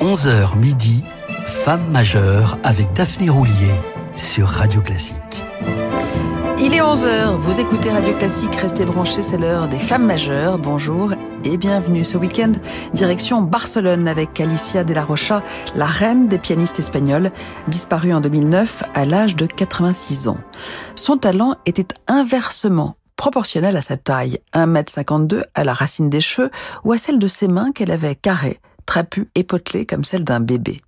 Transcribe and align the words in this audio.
11h 0.00 0.56
midi, 0.56 1.04
Femme 1.44 1.90
majeure 1.90 2.56
avec 2.64 2.90
Daphné 2.94 3.28
Roulier 3.28 3.74
sur 4.14 4.48
Radio 4.48 4.80
Classique. 4.80 5.44
Il 6.58 6.72
est 6.72 6.80
11h, 6.80 7.36
vous 7.36 7.60
écoutez 7.60 7.90
Radio 7.90 8.16
Classique, 8.16 8.54
restez 8.54 8.86
branchés, 8.86 9.20
c'est 9.20 9.36
l'heure 9.36 9.68
des 9.68 9.78
femmes 9.78 10.06
majeures. 10.06 10.56
Bonjour 10.56 11.12
et 11.44 11.58
bienvenue 11.58 12.06
ce 12.06 12.16
week-end. 12.16 12.52
Direction 12.94 13.42
Barcelone 13.42 14.08
avec 14.08 14.40
Alicia 14.40 14.84
de 14.84 14.94
la 14.94 15.04
Rocha, 15.04 15.42
la 15.74 15.84
reine 15.84 16.28
des 16.28 16.38
pianistes 16.38 16.78
espagnols, 16.78 17.30
disparue 17.68 18.14
en 18.14 18.22
2009 18.22 18.84
à 18.94 19.04
l'âge 19.04 19.36
de 19.36 19.44
86 19.44 20.28
ans. 20.28 20.38
Son 20.96 21.18
talent 21.18 21.56
était 21.66 21.94
inversement 22.08 22.96
proportionnel 23.16 23.76
à 23.76 23.82
sa 23.82 23.98
taille, 23.98 24.38
1m52 24.54 25.42
à 25.54 25.62
la 25.62 25.74
racine 25.74 26.08
des 26.08 26.22
cheveux 26.22 26.50
ou 26.84 26.92
à 26.92 26.96
celle 26.96 27.18
de 27.18 27.26
ses 27.26 27.48
mains 27.48 27.70
qu'elle 27.72 27.90
avait 27.90 28.14
carrées 28.14 28.60
trapu 28.90 29.30
et 29.36 29.44
potelé 29.44 29.86
comme 29.86 30.02
celle 30.02 30.24
d'un 30.24 30.40
bébé. 30.40 30.80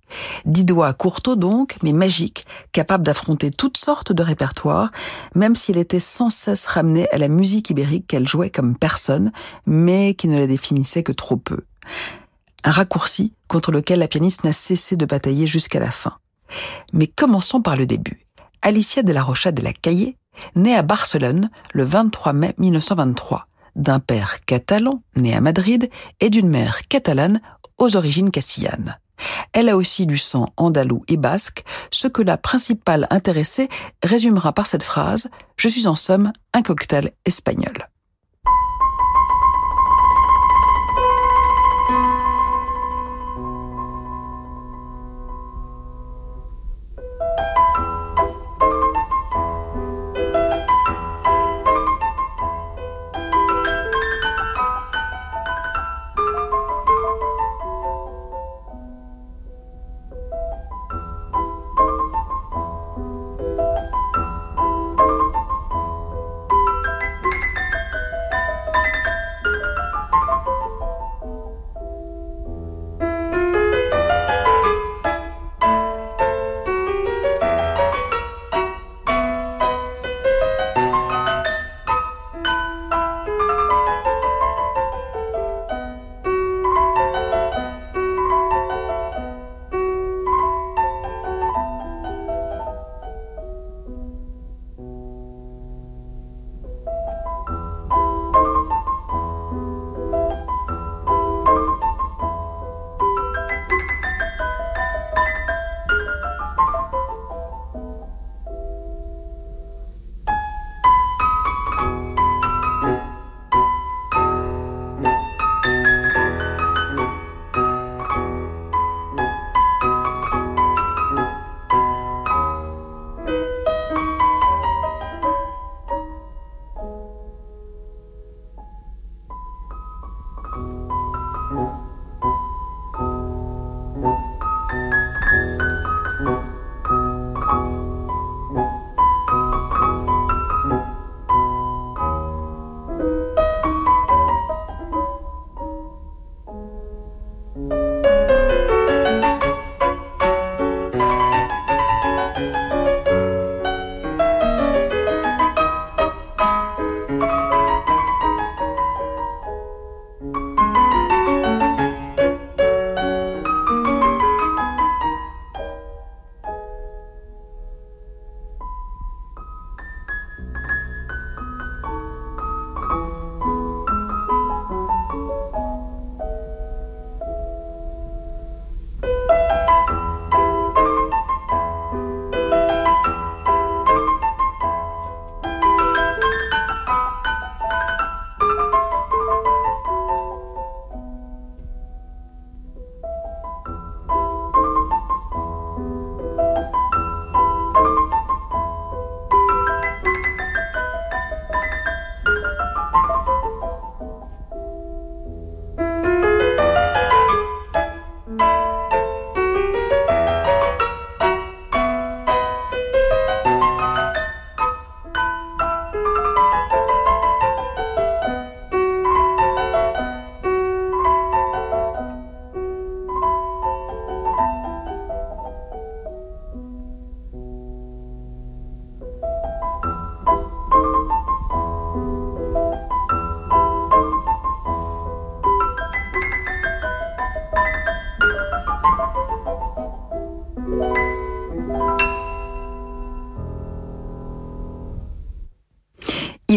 Dix 0.43 0.65
doigts 0.65 0.93
courteaux 0.93 1.37
donc, 1.37 1.77
mais 1.83 1.93
magiques, 1.93 2.45
capables 2.73 3.05
d'affronter 3.05 3.49
toutes 3.49 3.77
sortes 3.77 4.11
de 4.11 4.21
répertoires, 4.21 4.91
même 5.35 5.55
s'il 5.55 5.77
était 5.77 6.01
sans 6.01 6.29
cesse 6.29 6.65
ramené 6.65 7.09
à 7.11 7.17
la 7.17 7.29
musique 7.29 7.69
ibérique 7.69 8.05
qu'elle 8.05 8.27
jouait 8.27 8.49
comme 8.49 8.75
personne, 8.75 9.31
mais 9.65 10.15
qui 10.15 10.27
ne 10.27 10.37
la 10.37 10.47
définissait 10.47 11.01
que 11.01 11.13
trop 11.13 11.37
peu. 11.37 11.61
Un 12.65 12.71
raccourci 12.71 13.35
contre 13.47 13.71
lequel 13.71 13.99
la 13.99 14.09
pianiste 14.09 14.43
n'a 14.43 14.51
cessé 14.51 14.97
de 14.97 15.05
batailler 15.05 15.47
jusqu'à 15.47 15.79
la 15.79 15.91
fin. 15.91 16.17
Mais 16.91 17.07
commençons 17.07 17.61
par 17.61 17.77
le 17.77 17.85
début. 17.85 18.27
Alicia 18.61 19.01
de 19.03 19.13
la 19.13 19.23
Rocha 19.23 19.53
de 19.53 19.61
la 19.61 19.71
Caillé, 19.71 20.17
née 20.57 20.75
à 20.75 20.81
Barcelone 20.81 21.49
le 21.71 21.85
23 21.85 22.33
mai 22.33 22.53
1923, 22.57 23.47
d'un 23.77 24.01
père 24.01 24.43
catalan, 24.45 25.01
né 25.15 25.33
à 25.33 25.39
Madrid, 25.39 25.89
et 26.19 26.29
d'une 26.29 26.49
mère 26.49 26.85
catalane 26.89 27.39
aux 27.77 27.95
origines 27.95 28.31
castillanes. 28.31 28.97
Elle 29.53 29.69
a 29.69 29.77
aussi 29.77 30.05
du 30.05 30.17
sang 30.17 30.47
andalou 30.57 31.03
et 31.07 31.17
basque, 31.17 31.63
ce 31.91 32.07
que 32.07 32.21
la 32.21 32.37
principale 32.37 33.07
intéressée 33.09 33.69
résumera 34.03 34.53
par 34.53 34.67
cette 34.67 34.83
phrase⁇ 34.83 35.25
Je 35.57 35.67
suis 35.67 35.87
en 35.87 35.95
somme 35.95 36.33
un 36.53 36.61
cocktail 36.61 37.11
espagnol⁇ 37.25 37.73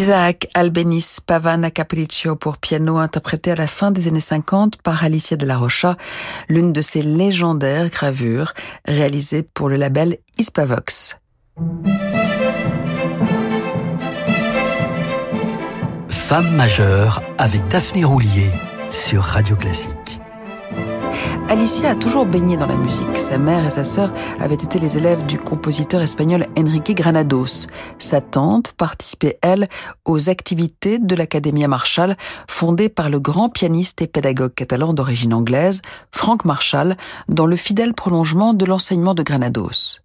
Isaac 0.06 0.46
Albéniz 0.54 1.18
Pavana 1.18 1.72
Capriccio 1.72 2.36
pour 2.36 2.58
piano 2.58 2.98
interprété 2.98 3.50
à 3.50 3.56
la 3.56 3.66
fin 3.66 3.90
des 3.90 4.06
années 4.06 4.20
50 4.20 4.80
par 4.80 5.02
Alicia 5.02 5.36
de 5.36 5.44
la 5.44 5.56
Rocha, 5.56 5.96
l'une 6.48 6.72
de 6.72 6.80
ses 6.80 7.02
légendaires 7.02 7.90
gravures 7.90 8.54
réalisées 8.86 9.42
pour 9.42 9.68
le 9.68 9.74
label 9.74 10.18
Hispavox. 10.38 11.18
Femme 16.08 16.54
majeure 16.54 17.20
avec 17.36 17.66
Daphné 17.66 18.04
Roulier 18.04 18.52
sur 18.90 19.24
Radio 19.24 19.56
Classique. 19.56 20.20
Alicia 21.48 21.90
a 21.90 21.94
toujours 21.94 22.26
baigné 22.26 22.56
dans 22.56 22.66
la 22.66 22.76
musique. 22.76 23.18
Sa 23.18 23.38
mère 23.38 23.64
et 23.64 23.70
sa 23.70 23.84
sœur 23.84 24.12
avaient 24.40 24.54
été 24.54 24.78
les 24.78 24.98
élèves 24.98 25.24
du 25.26 25.38
compositeur 25.38 26.02
espagnol 26.02 26.46
Enrique 26.58 26.94
Granados. 26.94 27.68
Sa 27.98 28.20
tante 28.20 28.72
participait, 28.72 29.38
elle, 29.42 29.66
aux 30.04 30.28
activités 30.28 30.98
de 30.98 31.14
l'Academia 31.14 31.68
Marshall, 31.68 32.16
fondée 32.48 32.88
par 32.88 33.10
le 33.10 33.20
grand 33.20 33.48
pianiste 33.48 34.02
et 34.02 34.08
pédagogue 34.08 34.54
catalan 34.54 34.92
d'origine 34.92 35.34
anglaise, 35.34 35.82
Frank 36.10 36.44
Marshall, 36.44 36.96
dans 37.28 37.46
le 37.46 37.56
fidèle 37.56 37.94
prolongement 37.94 38.52
de 38.52 38.64
l'enseignement 38.64 39.14
de 39.14 39.22
Granados. 39.22 40.00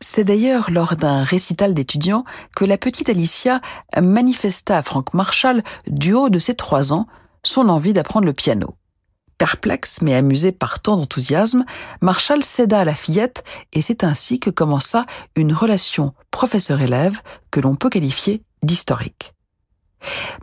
C'est 0.00 0.24
d'ailleurs 0.24 0.70
lors 0.70 0.96
d'un 0.96 1.22
récital 1.22 1.72
d'étudiants 1.72 2.24
que 2.54 2.64
la 2.64 2.76
petite 2.76 3.08
Alicia 3.08 3.60
manifesta 4.00 4.78
à 4.78 4.82
Frank 4.82 5.14
Marshall, 5.14 5.62
du 5.86 6.12
haut 6.12 6.28
de 6.28 6.38
ses 6.38 6.54
trois 6.54 6.92
ans, 6.92 7.06
son 7.42 7.68
envie 7.68 7.92
d'apprendre 7.92 8.26
le 8.26 8.32
piano. 8.32 8.74
Perplexe 9.44 10.00
mais 10.00 10.14
amusé 10.14 10.52
par 10.52 10.80
tant 10.80 10.96
d'enthousiasme, 10.96 11.66
Marshall 12.00 12.42
céda 12.42 12.80
à 12.80 12.84
la 12.86 12.94
fillette 12.94 13.44
et 13.74 13.82
c'est 13.82 14.02
ainsi 14.02 14.40
que 14.40 14.48
commença 14.48 15.04
une 15.36 15.52
relation 15.52 16.14
professeur-élève 16.30 17.20
que 17.50 17.60
l'on 17.60 17.74
peut 17.74 17.90
qualifier 17.90 18.40
d'historique. 18.62 19.34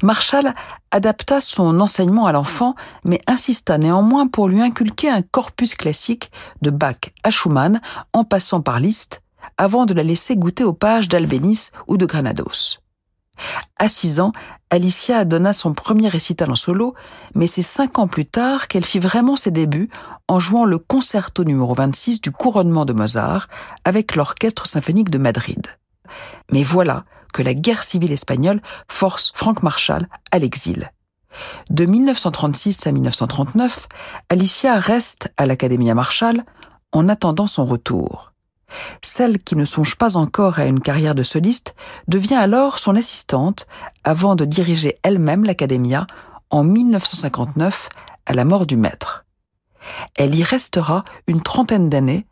Marshall 0.04 0.54
adapta 0.92 1.40
son 1.42 1.80
enseignement 1.80 2.28
à 2.28 2.32
l'enfant, 2.32 2.76
mais 3.04 3.20
insista 3.26 3.80
néanmoins 3.80 4.28
pour 4.28 4.48
lui 4.48 4.62
inculquer 4.62 5.10
un 5.10 5.24
corpus 5.24 5.74
classique 5.74 6.30
de 6.62 6.70
Bach 6.70 7.10
à 7.24 7.32
Schumann, 7.32 7.82
en 8.14 8.24
passant 8.24 8.62
par 8.62 8.80
Liszt, 8.80 9.24
avant 9.58 9.88
de 9.88 9.96
la 9.96 10.04
laisser 10.04 10.36
goûter 10.36 10.64
aux 10.64 10.74
pages 10.74 11.08
d'Albéniz 11.08 11.72
ou 11.88 11.98
de 11.98 12.06
Granados. 12.06 12.78
À 13.80 13.88
six 13.88 14.20
ans, 14.20 14.32
Alicia 14.70 15.26
donna 15.26 15.54
son 15.54 15.74
premier 15.74 16.08
récital 16.08 16.50
en 16.52 16.56
solo, 16.56 16.96
mais 17.36 17.48
c'est 17.48 17.62
cinq 17.62 18.00
ans 18.00 18.08
plus 18.08 18.26
tard 18.26 18.68
qu'elle 18.68 18.86
fit 18.86 19.00
vraiment 19.00 19.36
ses 19.36 19.52
débuts 19.52 19.90
en 20.28 20.40
jouant 20.40 20.66
le 20.66 20.78
concerto 20.78 21.44
numéro 21.44 21.74
26 21.74 22.22
du 22.22 22.32
couronnement 22.32 22.86
de 22.86 22.94
Mozart 22.94 23.48
avec 23.84 24.16
l'Orchestre 24.16 24.68
symphonique 24.68 25.10
de 25.10 25.18
Madrid. 25.18 25.68
Mais 26.52 26.64
voilà 26.64 27.04
que 27.34 27.42
la 27.42 27.54
guerre 27.54 27.84
civile 27.84 28.12
espagnole 28.12 28.62
force 28.88 29.32
Frank 29.36 29.64
Marshall 29.64 30.08
à 30.32 30.40
l'exil. 30.40 30.92
De 31.70 31.86
1936 31.86 32.88
à 32.88 32.92
1939, 32.92 33.88
Alicia 34.30 34.80
reste 34.80 35.32
à 35.38 35.46
l'Académie 35.46 35.94
Marshall 35.94 36.44
en 36.92 37.08
attendant 37.10 37.48
son 37.48 37.66
retour. 37.66 38.31
Celle 39.02 39.40
qui 39.40 39.56
ne 39.56 39.66
songe 39.66 39.96
pas 39.96 40.18
encore 40.18 40.60
à 40.60 40.66
une 40.66 40.82
carrière 40.82 41.16
de 41.16 41.24
soliste 41.24 41.76
devient 42.08 42.36
alors 42.36 42.80
son 42.80 42.96
assistante 42.96 43.68
avant 44.04 44.36
de 44.36 44.46
diriger 44.46 44.98
elle-même 45.04 45.44
l'Academia 45.44 46.08
en 46.50 46.64
1959 46.64 47.90
à 48.26 48.34
la 48.34 48.46
mort 48.46 48.66
du 48.66 48.78
maître. 48.78 49.26
Elle 50.16 50.36
y 50.36 50.44
restera 50.44 51.04
une 51.28 51.42
trentaine 51.42 51.90
d'années, 51.90 52.28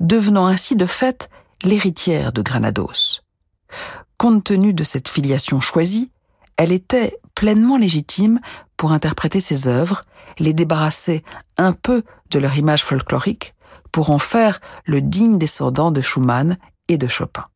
devenant 0.00 0.46
ainsi 0.46 0.76
de 0.76 0.86
fait 0.86 1.28
l'héritière 1.64 2.32
de 2.32 2.42
Granados. 2.42 3.20
Compte 4.18 4.44
tenu 4.44 4.72
de 4.72 4.84
cette 4.84 5.08
filiation 5.08 5.60
choisie, 5.60 6.10
elle 6.56 6.72
était 6.72 7.16
pleinement 7.34 7.76
légitime 7.76 8.40
pour 8.76 8.92
interpréter 8.92 9.40
ses 9.40 9.66
œuvres, 9.66 10.02
les 10.38 10.52
débarrasser 10.52 11.24
un 11.56 11.72
peu 11.72 12.02
de 12.30 12.38
leur 12.38 12.56
image 12.56 12.84
folklorique, 12.84 13.54
pour 13.92 14.10
en 14.10 14.18
faire 14.18 14.60
le 14.84 15.00
digne 15.00 15.38
descendant 15.38 15.90
de 15.90 16.00
Schumann 16.00 16.58
et 16.88 16.98
de 16.98 17.06
Chopin. 17.06 17.46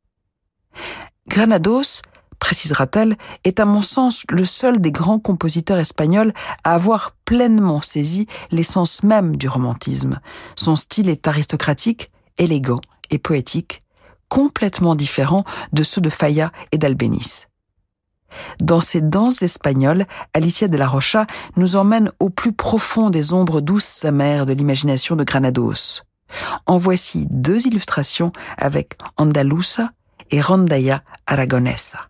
Granados, 1.29 2.03
précisera-t-elle, 2.39 3.17
est 3.45 3.59
à 3.59 3.65
mon 3.65 3.83
sens 3.83 4.23
le 4.31 4.45
seul 4.45 4.81
des 4.81 4.93
grands 4.93 5.19
compositeurs 5.19 5.79
espagnols 5.79 6.33
à 6.65 6.75
avoir 6.75 7.13
pleinement 7.25 7.83
saisi 7.83 8.27
l'essence 8.51 9.03
même 9.03 9.37
du 9.37 9.49
romantisme. 9.49 10.21
Son 10.55 10.77
style 10.77 11.09
est 11.09 11.27
aristocratique, 11.27 12.11
élégant 12.39 12.81
et 13.11 13.19
poétique, 13.19 13.83
complètement 14.29 14.95
différent 14.95 15.45
de 15.73 15.83
ceux 15.83 16.01
de 16.01 16.11
Falla 16.11 16.53
et 16.73 16.79
d'Albéniz. 16.79 17.49
Dans 18.61 18.81
ces 18.81 19.01
danses 19.01 19.43
espagnoles, 19.43 20.07
Alicia 20.35 20.69
de 20.69 20.77
la 20.77 20.89
Rocha 20.89 21.27
nous 21.57 21.77
emmène 21.77 22.11
au 22.21 22.29
plus 22.29 22.53
profond 22.53 23.09
des 23.09 23.33
ombres 23.33 23.61
douces 23.61 24.05
amères 24.05 24.47
de 24.47 24.53
l'imagination 24.53 25.17
de 25.17 25.25
Granados. 25.25 26.03
En 26.67 26.77
voici 26.77 27.27
deux 27.31 27.67
illustrations 27.67 28.33
avec 28.59 28.95
Andalusa 29.17 29.93
et 30.31 30.41
Rondalla 30.41 31.03
Aragonesa. 31.27 32.09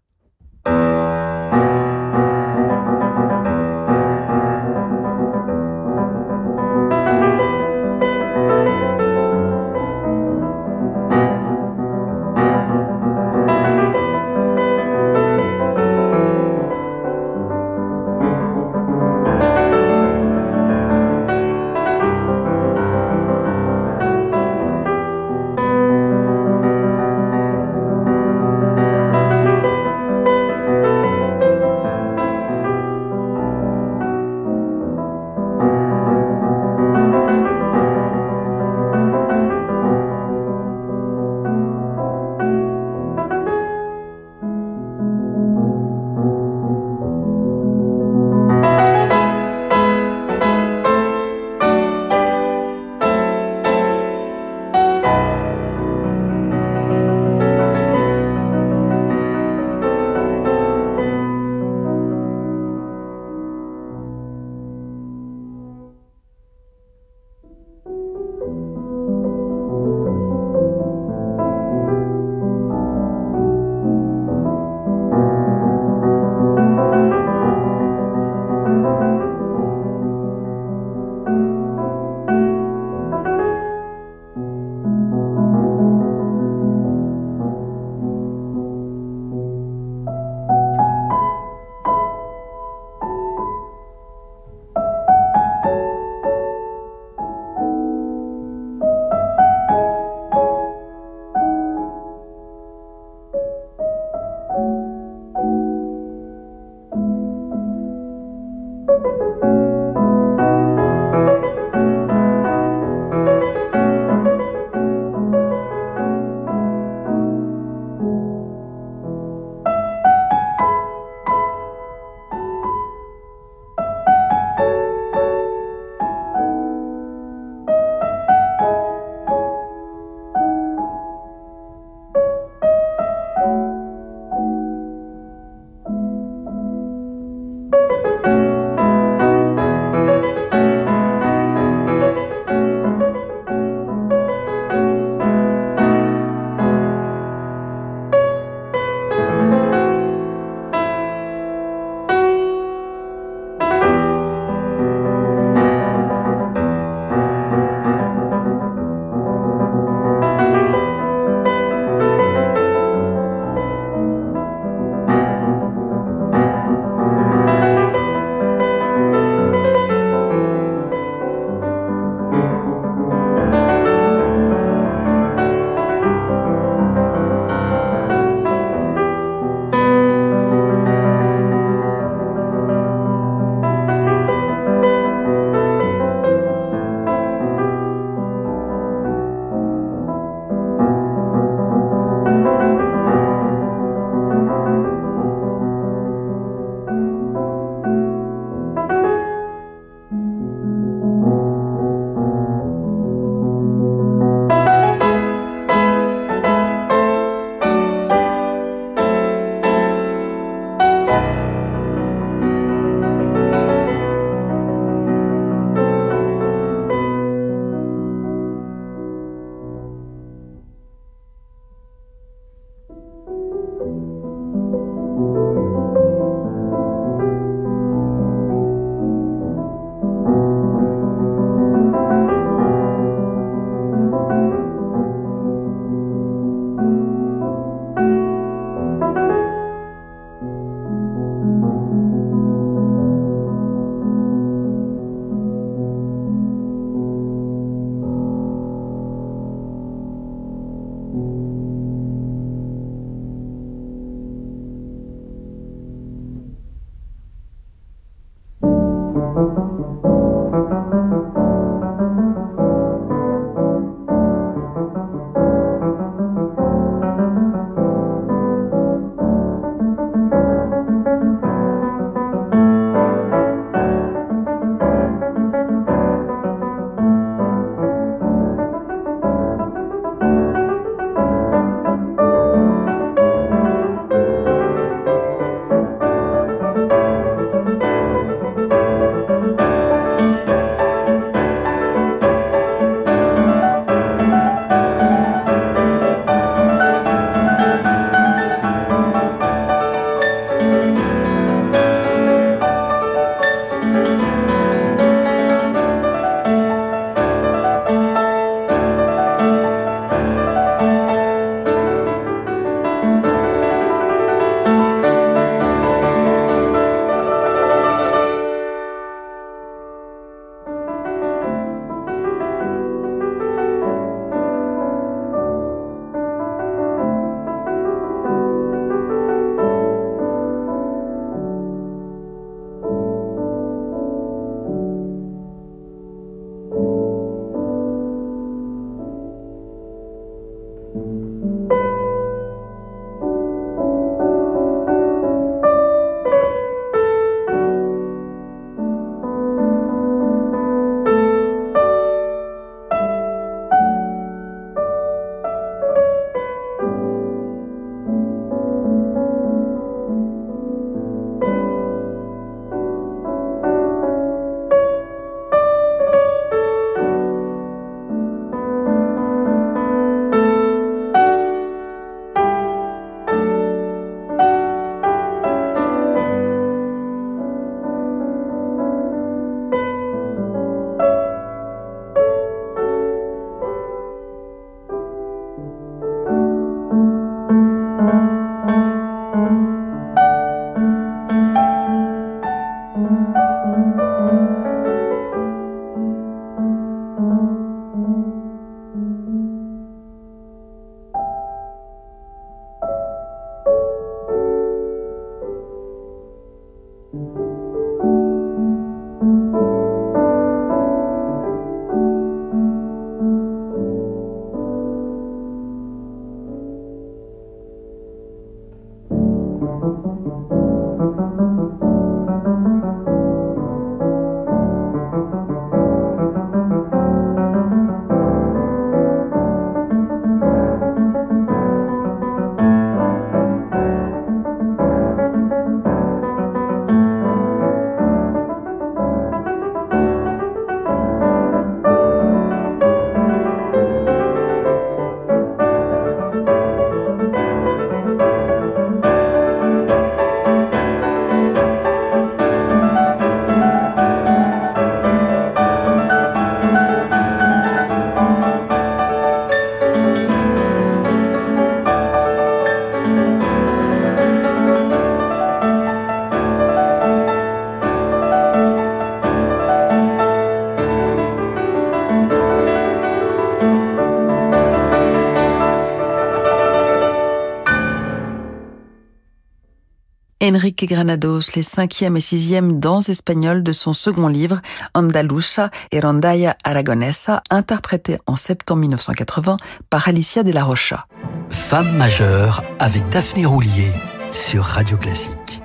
Enrique 480.56 480.86
Granados, 480.88 481.50
les 481.54 481.62
cinquième 481.62 482.16
et 482.16 482.22
sixième 482.22 482.80
danses 482.80 483.10
espagnoles 483.10 483.62
de 483.62 483.72
son 483.74 483.92
second 483.92 484.26
livre, 484.26 484.62
Andalusa 484.94 485.68
et 485.92 486.00
Rondalla 486.00 486.56
Aragonesa, 486.64 487.42
interprété 487.50 488.16
en 488.26 488.36
septembre 488.36 488.80
1980 488.80 489.58
par 489.90 490.08
Alicia 490.08 490.44
de 490.44 490.52
la 490.52 490.64
Rocha. 490.64 491.06
Femme 491.50 491.94
majeure 491.98 492.64
avec 492.78 493.06
Daphné 493.10 493.44
Roulier 493.44 493.92
sur 494.32 494.64
Radio 494.64 494.96
Classique. 494.96 495.60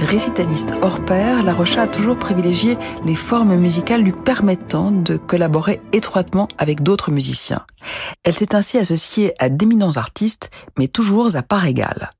Récitaliste 0.00 0.72
hors 0.82 1.04
pair, 1.04 1.44
La 1.44 1.52
Rocha 1.52 1.82
a 1.82 1.86
toujours 1.86 2.18
privilégié 2.18 2.76
les 3.04 3.14
formes 3.14 3.54
musicales 3.54 4.02
lui 4.02 4.12
permettant 4.12 4.90
de 4.90 5.16
collaborer 5.16 5.80
étroitement 5.92 6.48
avec 6.58 6.82
d'autres 6.82 7.12
musiciens. 7.12 7.64
Elle 8.24 8.34
s'est 8.34 8.56
ainsi 8.56 8.76
associée 8.76 9.34
à 9.38 9.48
d'éminents 9.48 9.96
artistes, 9.96 10.50
mais 10.76 10.88
toujours 10.88 11.36
à 11.36 11.42
part 11.42 11.66
égale. 11.66 12.10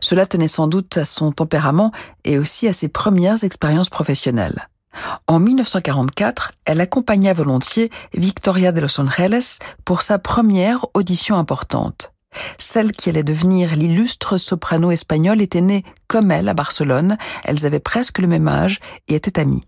Cela 0.00 0.26
tenait 0.26 0.48
sans 0.48 0.66
doute 0.66 0.96
à 0.96 1.04
son 1.04 1.32
tempérament 1.32 1.92
et 2.24 2.38
aussi 2.38 2.68
à 2.68 2.72
ses 2.72 2.88
premières 2.88 3.44
expériences 3.44 3.90
professionnelles. 3.90 4.68
En 5.26 5.38
1944, 5.38 6.52
elle 6.64 6.80
accompagna 6.80 7.32
volontiers 7.32 7.90
Victoria 8.14 8.72
de 8.72 8.80
Los 8.80 9.00
Angeles 9.00 9.58
pour 9.84 10.02
sa 10.02 10.18
première 10.18 10.86
audition 10.94 11.36
importante. 11.36 12.12
Celle 12.58 12.92
qui 12.92 13.08
allait 13.08 13.22
devenir 13.22 13.74
l'illustre 13.74 14.36
soprano 14.36 14.90
espagnole 14.90 15.40
était 15.40 15.60
née 15.60 15.84
comme 16.06 16.30
elle 16.30 16.48
à 16.48 16.54
Barcelone, 16.54 17.16
elles 17.44 17.66
avaient 17.66 17.80
presque 17.80 18.18
le 18.18 18.28
même 18.28 18.48
âge 18.48 18.80
et 19.08 19.14
étaient 19.14 19.40
amies. 19.40 19.62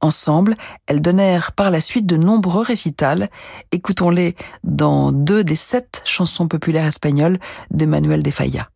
Ensemble, 0.00 0.56
elles 0.86 1.00
donnèrent 1.00 1.52
par 1.52 1.70
la 1.70 1.80
suite 1.80 2.06
de 2.06 2.16
nombreux 2.16 2.62
récitals. 2.62 3.30
Écoutons-les 3.72 4.36
dans 4.62 5.12
deux 5.12 5.44
des 5.44 5.56
sept 5.56 6.02
chansons 6.04 6.46
populaires 6.46 6.86
espagnoles 6.86 7.38
de 7.70 7.86
Manuel 7.86 8.22
de 8.22 8.30
Falla. 8.30 8.68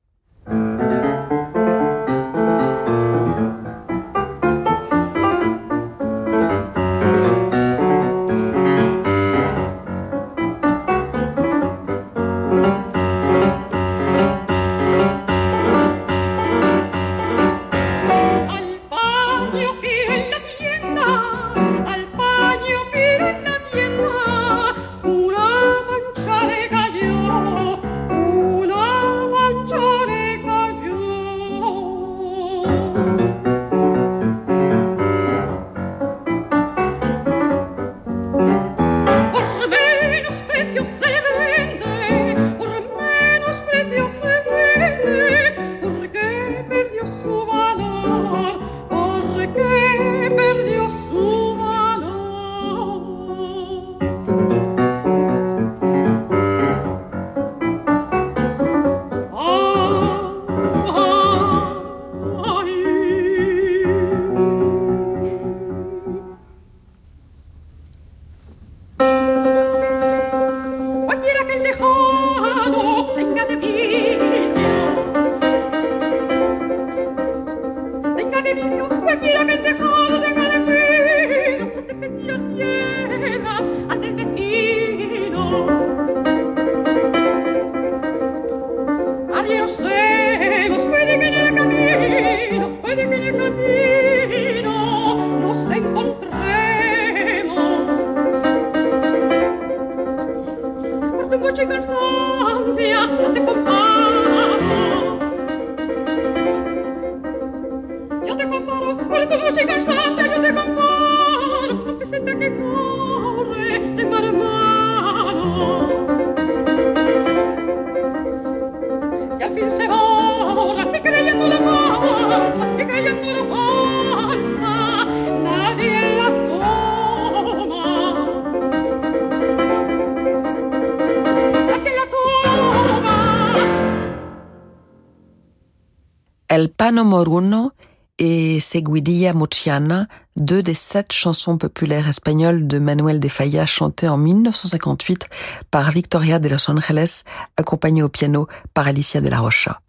El 136.89 136.95
Pano 136.95 137.05
Moruno 137.05 137.73
et 138.19 138.61
Seguidilla 138.61 139.35
Muciana, 139.35 140.07
deux 140.37 140.63
des 140.63 140.73
sept 140.73 141.13
chansons 141.13 141.59
populaires 141.59 142.09
espagnoles 142.09 142.67
de 142.67 142.79
Manuel 142.79 143.21
de 143.21 143.29
Falla 143.29 143.67
chantées 143.67 144.09
en 144.09 144.17
1958 144.17 145.29
par 145.71 145.91
Victoria 145.91 146.39
de 146.39 146.49
Los 146.49 146.71
Angeles, 146.71 147.25
accompagnée 147.59 148.03
au 148.03 148.09
piano 148.09 148.49
par 148.73 148.89
Alicia 148.89 149.21
de 149.21 149.29
la 149.29 149.39
Rocha. 149.39 149.83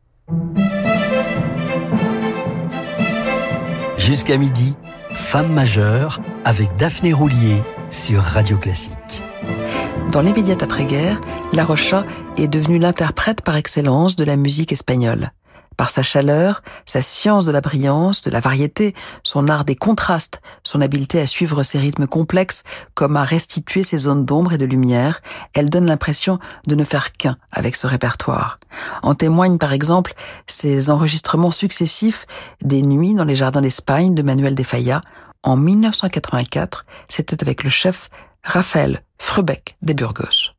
Jusqu'à 3.95 4.35
midi, 4.35 4.75
Femme 5.13 5.53
majeure 5.53 6.19
avec 6.43 6.67
Daphné 6.75 7.13
Roulier 7.13 7.63
sur 7.89 8.21
Radio 8.21 8.57
Classique. 8.57 9.23
Dans 10.11 10.19
l'immédiate 10.19 10.63
après-guerre, 10.63 11.21
La 11.53 11.63
Rocha 11.63 12.03
est 12.35 12.49
devenue 12.49 12.77
l'interprète 12.77 13.41
par 13.41 13.55
excellence 13.55 14.17
de 14.17 14.25
la 14.25 14.35
musique 14.35 14.73
espagnole. 14.73 15.31
Par 15.79 15.89
sa 15.89 16.03
chaleur, 16.03 16.61
sa 16.85 17.01
science 17.01 17.45
de 17.45 17.53
la 17.53 17.61
brillance, 17.61 18.21
de 18.21 18.29
la 18.29 18.41
variété, 18.41 18.93
son 19.23 19.47
art 19.47 19.63
des 19.63 19.77
contrastes, 19.77 20.41
son 20.61 20.81
habileté 20.81 21.21
à 21.21 21.25
suivre 21.25 21.63
ses 21.63 21.79
rythmes 21.79 22.05
complexes, 22.05 22.63
comme 22.95 23.15
à 23.15 23.23
restituer 23.23 23.81
ses 23.83 23.99
zones 23.99 24.25
d'ombre 24.25 24.51
et 24.51 24.57
de 24.57 24.65
lumière, 24.65 25.21
elle 25.53 25.69
donne 25.69 25.85
l'impression 25.85 26.37
de 26.67 26.75
ne 26.75 26.83
faire 26.83 27.13
qu'un 27.13 27.37
avec 27.53 27.77
ce 27.77 27.87
répertoire. 27.87 28.59
En 29.03 29.15
témoignent 29.15 29.57
par 29.57 29.71
exemple 29.71 30.15
ses 30.47 30.89
enregistrements 30.89 31.49
successifs 31.49 32.25
des 32.61 32.81
Nuits 32.81 33.13
dans 33.13 33.23
les 33.23 33.37
jardins 33.37 33.61
d'Espagne 33.61 34.13
de 34.13 34.21
Manuel 34.21 34.55
de 34.55 34.63
Falla. 34.63 34.99
En 35.43 35.55
1984, 35.55 36.83
c'était 37.07 37.41
avec 37.41 37.63
le 37.63 37.69
chef 37.69 38.09
Raphaël 38.43 39.01
Frebeck 39.17 39.77
des 39.81 39.93
Burgos. 39.93 40.58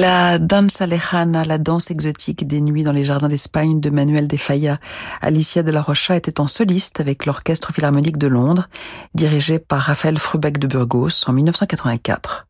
La 0.00 0.38
danza 0.38 0.86
lejana, 0.86 1.44
la 1.44 1.58
danse 1.58 1.90
exotique 1.90 2.46
des 2.46 2.62
nuits 2.62 2.84
dans 2.84 2.90
les 2.90 3.04
jardins 3.04 3.28
d'Espagne 3.28 3.80
de 3.80 3.90
Manuel 3.90 4.28
de 4.28 4.38
Falla, 4.38 4.78
Alicia 5.20 5.62
de 5.62 5.70
la 5.70 5.82
Rocha 5.82 6.16
était 6.16 6.40
en 6.40 6.46
soliste 6.46 7.00
avec 7.00 7.26
l'Orchestre 7.26 7.70
Philharmonique 7.70 8.16
de 8.16 8.26
Londres, 8.26 8.70
dirigé 9.12 9.58
par 9.58 9.82
Raphaël 9.82 10.18
Frubeck 10.18 10.56
de 10.56 10.68
Burgos 10.68 11.26
en 11.26 11.34
1984. 11.34 12.46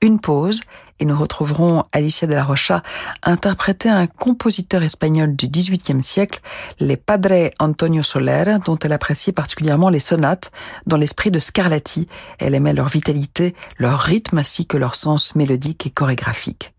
Une 0.00 0.20
pause 0.20 0.60
et 1.00 1.04
nous 1.04 1.18
retrouverons 1.18 1.82
Alicia 1.90 2.28
de 2.28 2.34
la 2.34 2.44
Rocha 2.44 2.82
interpréter 3.24 3.88
un 3.88 4.06
compositeur 4.06 4.84
espagnol 4.84 5.34
du 5.34 5.48
XVIIIe 5.48 6.04
siècle, 6.04 6.40
les 6.78 6.96
Padre 6.96 7.50
Antonio 7.58 8.04
Soler, 8.04 8.58
dont 8.64 8.78
elle 8.78 8.92
appréciait 8.92 9.32
particulièrement 9.32 9.88
les 9.88 9.98
sonates 9.98 10.52
dans 10.86 10.98
l'esprit 10.98 11.32
de 11.32 11.40
Scarlatti. 11.40 12.06
Elle 12.38 12.54
aimait 12.54 12.72
leur 12.72 12.86
vitalité, 12.86 13.56
leur 13.78 13.98
rythme 13.98 14.38
ainsi 14.38 14.66
que 14.66 14.76
leur 14.76 14.94
sens 14.94 15.34
mélodique 15.34 15.84
et 15.84 15.90
chorégraphique. 15.90 16.72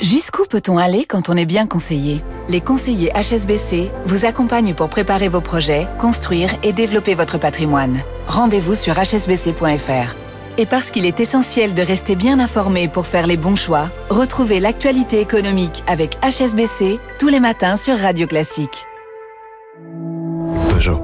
Jusqu'où 0.00 0.44
peut-on 0.44 0.76
aller 0.76 1.06
quand 1.06 1.30
on 1.30 1.36
est 1.38 1.46
bien 1.46 1.66
conseillé? 1.66 2.22
Les 2.50 2.60
conseillers 2.60 3.12
HSBC 3.14 3.90
vous 4.04 4.26
accompagnent 4.26 4.74
pour 4.74 4.90
préparer 4.90 5.28
vos 5.28 5.40
projets, 5.40 5.88
construire 5.98 6.54
et 6.62 6.74
développer 6.74 7.14
votre 7.14 7.38
patrimoine. 7.38 8.02
Rendez-vous 8.26 8.74
sur 8.74 8.94
hsbc.fr. 8.94 10.14
Et 10.58 10.66
parce 10.66 10.90
qu'il 10.90 11.06
est 11.06 11.18
essentiel 11.18 11.72
de 11.72 11.80
rester 11.80 12.14
bien 12.14 12.40
informé 12.40 12.88
pour 12.88 13.06
faire 13.06 13.26
les 13.26 13.38
bons 13.38 13.56
choix, 13.56 13.90
retrouvez 14.10 14.60
l'actualité 14.60 15.20
économique 15.20 15.82
avec 15.86 16.18
HSBC 16.22 17.00
tous 17.18 17.28
les 17.28 17.40
matins 17.40 17.76
sur 17.76 17.98
Radio 17.98 18.26
Classique. 18.26 18.84
Peugeot. 20.68 21.02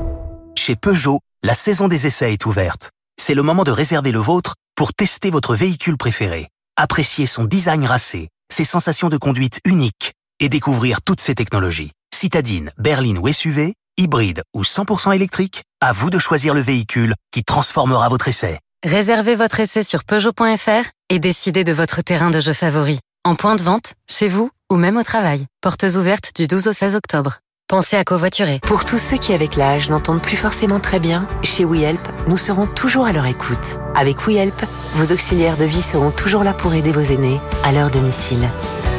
Chez 0.54 0.76
Peugeot, 0.76 1.20
la 1.42 1.54
saison 1.54 1.88
des 1.88 2.06
essais 2.06 2.34
est 2.34 2.44
ouverte. 2.44 2.90
C'est 3.18 3.34
le 3.34 3.42
moment 3.42 3.64
de 3.64 3.70
réserver 3.70 4.12
le 4.12 4.20
vôtre 4.20 4.54
pour 4.74 4.92
tester 4.92 5.30
votre 5.30 5.54
véhicule 5.54 5.96
préféré. 5.96 6.48
Apprécier 6.76 7.26
son 7.26 7.44
design 7.44 7.84
racé 7.84 8.28
ses 8.52 8.64
sensations 8.64 9.08
de 9.08 9.16
conduite 9.16 9.60
uniques 9.64 10.12
et 10.38 10.48
découvrir 10.48 11.02
toutes 11.02 11.20
ces 11.20 11.34
technologies. 11.34 11.90
Citadine, 12.14 12.70
berline 12.78 13.18
ou 13.18 13.32
SUV, 13.32 13.74
hybride 13.98 14.42
ou 14.54 14.62
100% 14.62 15.14
électrique, 15.14 15.64
à 15.80 15.92
vous 15.92 16.10
de 16.10 16.18
choisir 16.18 16.54
le 16.54 16.60
véhicule 16.60 17.14
qui 17.32 17.42
transformera 17.42 18.08
votre 18.08 18.28
essai. 18.28 18.58
Réservez 18.84 19.34
votre 19.34 19.60
essai 19.60 19.82
sur 19.82 20.04
Peugeot.fr 20.04 20.88
et 21.08 21.18
décidez 21.18 21.64
de 21.64 21.72
votre 21.72 22.02
terrain 22.02 22.30
de 22.30 22.40
jeu 22.40 22.52
favori. 22.52 22.98
En 23.24 23.36
point 23.36 23.56
de 23.56 23.62
vente, 23.62 23.94
chez 24.10 24.28
vous 24.28 24.50
ou 24.70 24.76
même 24.76 24.96
au 24.96 25.02
travail. 25.02 25.46
Portes 25.60 25.84
ouvertes 25.96 26.32
du 26.34 26.46
12 26.46 26.68
au 26.68 26.72
16 26.72 26.96
octobre. 26.96 27.41
Pensez 27.72 27.96
à 27.96 28.04
covoiturer. 28.04 28.60
Pour 28.60 28.84
tous 28.84 28.98
ceux 28.98 29.16
qui, 29.16 29.32
avec 29.32 29.56
l'âge, 29.56 29.88
n'entendent 29.88 30.20
plus 30.20 30.36
forcément 30.36 30.78
très 30.78 31.00
bien, 31.00 31.26
chez 31.42 31.64
WeHelp, 31.64 32.06
nous 32.26 32.36
serons 32.36 32.66
toujours 32.66 33.06
à 33.06 33.12
leur 33.12 33.24
écoute. 33.24 33.78
Avec 33.94 34.26
WeHelp, 34.26 34.66
vos 34.92 35.10
auxiliaires 35.10 35.56
de 35.56 35.64
vie 35.64 35.80
seront 35.80 36.10
toujours 36.10 36.44
là 36.44 36.52
pour 36.52 36.74
aider 36.74 36.92
vos 36.92 37.00
aînés 37.00 37.40
à 37.64 37.72
leur 37.72 37.88
domicile. 37.90 38.46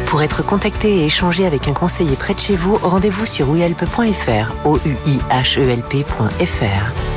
Pour 0.08 0.24
être 0.24 0.44
contacté 0.44 0.90
et 0.90 1.06
échanger 1.06 1.46
avec 1.46 1.68
un 1.68 1.74
conseiller 1.74 2.16
près 2.16 2.34
de 2.34 2.40
chez 2.40 2.56
vous, 2.56 2.76
rendez-vous 2.78 3.28
sur 3.28 3.48
wehelp.fr, 3.48 4.66
o 4.66 4.80
u 4.84 4.98
i 5.06 5.20
e. 5.30 6.04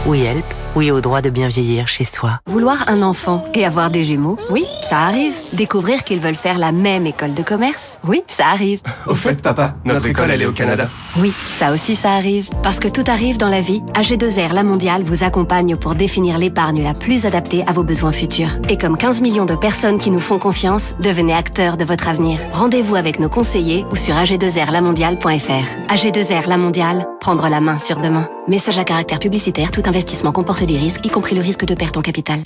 WeHelp 0.07 0.45
oui 0.77 0.91
au 0.91 1.01
droit 1.01 1.23
de 1.23 1.31
bien 1.31 1.49
vieillir 1.49 1.89
chez 1.89 2.05
soi. 2.05 2.39
Vouloir 2.47 2.85
un 2.89 3.01
enfant 3.01 3.43
et 3.55 3.65
avoir 3.65 3.91
des 3.91 4.05
jumeaux, 4.05 4.37
oui, 4.51 4.67
ça 4.83 4.99
arrive. 4.99 5.33
Découvrir 5.55 6.05
qu'ils 6.05 6.21
veulent 6.21 6.35
faire 6.35 6.59
la 6.59 6.71
même 6.71 7.07
école 7.07 7.33
de 7.33 7.43
commerce, 7.43 7.99
oui, 8.05 8.23
ça 8.29 8.49
arrive. 8.49 8.83
Au 9.07 9.15
fait, 9.15 9.41
papa, 9.41 9.75
notre, 9.87 10.07
école, 10.07 10.31
elle 10.31 10.43
est 10.43 10.47
au 10.47 10.53
Canada. 10.53 10.89
Oui, 11.19 11.33
ça 11.51 11.73
aussi, 11.73 11.97
ça 11.97 12.12
arrive. 12.12 12.51
Parce 12.62 12.79
que 12.79 12.89
tout 12.89 13.05
arrive 13.07 13.39
dans 13.39 13.49
la 13.49 13.62
vie, 13.62 13.83
AG2R 13.95 14.53
La 14.53 14.62
Mondiale 14.62 15.03
vous 15.03 15.25
accompagne 15.25 15.77
pour 15.77 15.95
définir 15.95 16.37
l'épargne 16.37 16.83
la 16.83 16.93
plus 16.93 17.25
adaptée 17.25 17.65
à 17.67 17.73
vos 17.73 17.83
besoins 17.83 18.12
futurs. 18.12 18.51
Et 18.69 18.77
comme 18.77 18.99
15 18.99 19.23
millions 19.23 19.47
de 19.47 19.57
personnes 19.57 19.99
qui 19.99 20.11
nous 20.11 20.21
font 20.21 20.39
confiance, 20.39 20.95
devenez 21.01 21.33
acteurs 21.33 21.79
de 21.79 21.85
votre 21.85 22.07
avenir. 22.07 22.39
Rendez-vous 22.53 22.97
avec 22.97 23.19
nos 23.19 23.31
conseillers 23.31 23.87
ou 23.91 23.97
sur 23.97 24.15
ag2rlamondiale.fr. 24.15 25.95
AG2R 25.95 26.49
La 26.49 26.59
Mondiale, 26.59 27.07
prendre 27.19 27.49
la 27.49 27.61
main 27.61 27.79
sur 27.79 27.99
demain. 27.99 28.29
Message 28.47 28.77
à 28.77 28.85
caractère 28.85 29.19
publicitaire, 29.19 29.71
tout 29.71 29.83
investissement 29.87 30.33
comporte 30.33 30.66
des 30.67 30.77
risques, 30.77 31.05
y 31.05 31.09
compris 31.09 31.35
le 31.35 31.41
risque 31.41 31.65
de 31.65 31.75
perte 31.75 31.97
en 31.97 32.03
capital. 32.03 32.43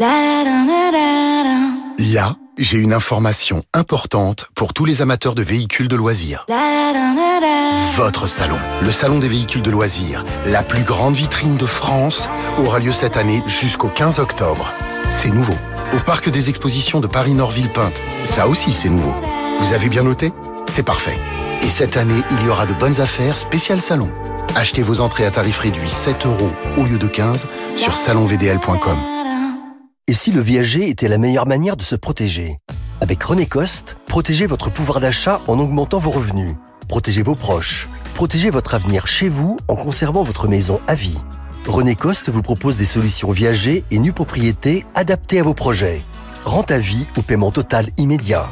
Là, 1.98 2.36
j'ai 2.58 2.78
une 2.78 2.92
information 2.92 3.62
importante 3.74 4.46
pour 4.54 4.72
tous 4.72 4.84
les 4.84 5.02
amateurs 5.02 5.34
de 5.34 5.42
véhicules 5.42 5.88
de 5.88 5.96
loisirs. 5.96 6.46
Votre 7.96 8.28
salon, 8.28 8.58
le 8.82 8.92
salon 8.92 9.18
des 9.18 9.28
véhicules 9.28 9.62
de 9.62 9.70
loisirs, 9.70 10.24
la 10.46 10.62
plus 10.62 10.82
grande 10.82 11.14
vitrine 11.14 11.56
de 11.56 11.66
France, 11.66 12.28
aura 12.58 12.78
lieu 12.78 12.92
cette 12.92 13.16
année 13.16 13.42
jusqu'au 13.46 13.88
15 13.88 14.18
octobre. 14.20 14.72
C'est 15.08 15.30
nouveau. 15.30 15.54
Au 15.92 15.98
parc 15.98 16.30
des 16.30 16.48
expositions 16.48 17.00
de 17.00 17.06
Paris-Nord-Ville-Pinte, 17.06 18.00
ça 18.24 18.46
aussi 18.46 18.72
c'est 18.72 18.88
nouveau. 18.88 19.14
Vous 19.60 19.72
avez 19.72 19.88
bien 19.88 20.02
noté? 20.02 20.32
C'est 20.72 20.84
parfait. 20.84 21.18
Et 21.62 21.68
cette 21.68 21.96
année, 21.96 22.22
il 22.30 22.46
y 22.46 22.48
aura 22.48 22.66
de 22.66 22.74
bonnes 22.74 23.00
affaires 23.00 23.38
spéciales 23.38 23.80
salon. 23.80 24.10
Achetez 24.56 24.82
vos 24.82 25.00
entrées 25.00 25.26
à 25.26 25.30
tarif 25.30 25.58
réduit 25.58 25.88
7 25.88 26.26
euros 26.26 26.50
au 26.76 26.84
lieu 26.84 26.98
de 26.98 27.06
15 27.06 27.46
sur 27.76 27.94
salonvdl.com. 27.94 28.98
Et 30.06 30.14
si 30.14 30.32
le 30.32 30.40
viager 30.40 30.88
était 30.88 31.08
la 31.08 31.18
meilleure 31.18 31.46
manière 31.46 31.76
de 31.76 31.82
se 31.82 31.94
protéger? 31.94 32.58
Avec 33.00 33.22
René 33.22 33.46
Coste, 33.46 33.96
protégez 34.06 34.46
votre 34.46 34.70
pouvoir 34.70 35.00
d'achat 35.00 35.40
en 35.46 35.58
augmentant 35.58 35.98
vos 35.98 36.10
revenus. 36.10 36.56
Protégez 36.88 37.22
vos 37.22 37.36
proches. 37.36 37.88
Protégez 38.14 38.50
votre 38.50 38.74
avenir 38.74 39.06
chez 39.06 39.28
vous 39.28 39.56
en 39.68 39.76
conservant 39.76 40.22
votre 40.22 40.48
maison 40.48 40.80
à 40.88 40.94
vie. 40.94 41.18
René 41.66 41.94
Coste 41.94 42.30
vous 42.30 42.42
propose 42.42 42.76
des 42.76 42.84
solutions 42.84 43.30
viager 43.30 43.84
et 43.90 43.98
nue 43.98 44.12
propriété 44.12 44.84
adaptées 44.94 45.38
à 45.38 45.42
vos 45.42 45.54
projets. 45.54 46.02
Rente 46.44 46.70
à 46.70 46.78
vie 46.78 47.06
ou 47.16 47.22
paiement 47.22 47.52
total 47.52 47.90
immédiat. 47.96 48.48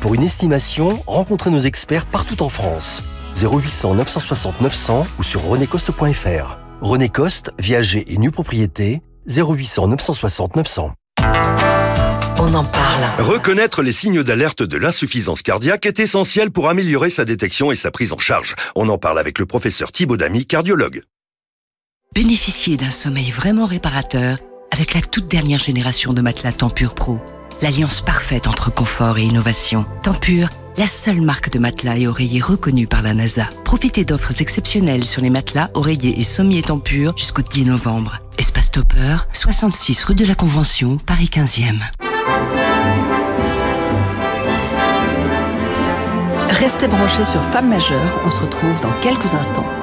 Pour 0.00 0.14
une 0.14 0.22
estimation, 0.22 1.02
rencontrez 1.06 1.50
nos 1.50 1.60
experts 1.60 2.06
partout 2.06 2.42
en 2.42 2.48
France. 2.48 3.04
0800 3.36 3.94
960 3.94 4.60
900 4.62 5.06
ou 5.18 5.22
sur 5.22 5.44
renécoste.fr. 5.44 6.56
René 6.80 7.10
Coste, 7.10 7.50
viager 7.58 8.10
et 8.10 8.16
nue 8.16 8.30
propriété, 8.30 9.02
0800 9.28 9.88
960 9.88 10.56
900. 10.56 10.92
On 12.38 12.54
en 12.54 12.64
parle. 12.64 13.04
Reconnaître 13.18 13.82
les 13.82 13.92
signes 13.92 14.22
d'alerte 14.22 14.62
de 14.62 14.78
l'insuffisance 14.78 15.42
cardiaque 15.42 15.84
est 15.84 16.00
essentiel 16.00 16.50
pour 16.50 16.70
améliorer 16.70 17.10
sa 17.10 17.26
détection 17.26 17.70
et 17.70 17.76
sa 17.76 17.90
prise 17.90 18.14
en 18.14 18.18
charge. 18.18 18.54
On 18.74 18.88
en 18.88 18.96
parle 18.96 19.18
avec 19.18 19.38
le 19.38 19.44
professeur 19.44 19.92
Thibaud 19.92 20.16
Damy, 20.16 20.46
cardiologue. 20.46 21.02
Bénéficiez 22.14 22.78
d'un 22.78 22.90
sommeil 22.90 23.30
vraiment 23.30 23.66
réparateur 23.66 24.38
avec 24.72 24.94
la 24.94 25.02
toute 25.02 25.26
dernière 25.26 25.58
génération 25.58 26.14
de 26.14 26.22
matelas 26.22 26.52
Tempur 26.52 26.94
Pro. 26.94 27.20
L'alliance 27.62 28.00
parfaite 28.00 28.46
entre 28.46 28.72
confort 28.72 29.18
et 29.18 29.24
innovation. 29.24 29.84
Tempur, 30.02 30.48
la 30.78 30.86
seule 30.86 31.20
marque 31.20 31.50
de 31.50 31.58
matelas 31.58 31.98
et 31.98 32.06
oreillers 32.06 32.40
reconnue 32.40 32.86
par 32.86 33.02
la 33.02 33.12
NASA. 33.12 33.50
Profitez 33.64 34.06
d'offres 34.06 34.40
exceptionnelles 34.40 35.04
sur 35.04 35.20
les 35.20 35.28
matelas, 35.28 35.68
oreillers 35.74 36.18
et 36.18 36.24
sommiers 36.24 36.62
Tempur 36.62 37.12
jusqu'au 37.16 37.42
10 37.42 37.66
novembre. 37.66 38.18
Espace 38.38 38.70
Topper, 38.70 39.16
66 39.34 40.04
rue 40.04 40.14
de 40.14 40.24
la 40.24 40.34
Convention, 40.34 40.96
Paris 40.96 41.28
15e. 41.30 41.80
Restez 46.48 46.88
branchés 46.88 47.26
sur 47.26 47.42
Femmes 47.44 47.68
majeures, 47.68 48.22
on 48.24 48.30
se 48.30 48.40
retrouve 48.40 48.80
dans 48.80 48.92
quelques 49.02 49.34
instants. 49.34 49.79